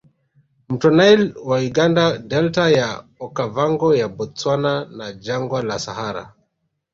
[0.69, 2.89] Mto Nile wa Uganda Delta ya
[3.25, 6.23] Okava ngo ya Bostwana na Jangwa la Sahara